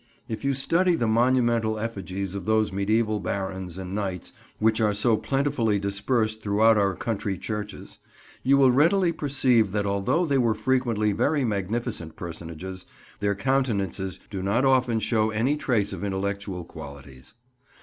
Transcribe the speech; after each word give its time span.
If 0.27 0.43
you 0.43 0.55
study 0.55 0.95
the 0.95 1.05
monumental 1.07 1.77
effigies 1.77 2.33
of 2.33 2.47
those 2.47 2.71
mediæval 2.71 3.21
barons 3.21 3.77
and 3.77 3.93
knights 3.93 4.33
which 4.57 4.81
are 4.81 4.95
so 4.95 5.15
plentifully 5.15 5.77
dispersed 5.77 6.41
throughout 6.41 6.75
our 6.75 6.95
country 6.95 7.37
churches, 7.37 7.99
you 8.41 8.57
will 8.57 8.71
readily 8.71 9.11
perceive 9.11 9.73
that 9.73 9.85
although 9.85 10.25
they 10.25 10.39
were 10.39 10.55
frequently 10.55 11.11
very 11.11 11.43
magnificent 11.45 12.15
personages, 12.15 12.87
their 13.19 13.35
countenances 13.35 14.19
do 14.31 14.41
not 14.41 14.65
often 14.65 14.99
show 14.99 15.29
any 15.29 15.55
trace 15.55 15.93
of 15.93 16.03
intellectual 16.03 16.65
qualities. 16.65 17.35